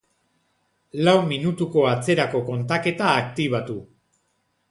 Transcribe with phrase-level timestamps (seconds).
[1.07, 3.77] Lau minutuko atzerako kontaketa aktibatu.